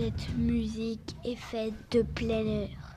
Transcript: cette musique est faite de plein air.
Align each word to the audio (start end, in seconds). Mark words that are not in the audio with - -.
cette 0.00 0.34
musique 0.38 1.14
est 1.26 1.36
faite 1.36 1.74
de 1.90 2.00
plein 2.00 2.46
air. 2.46 2.89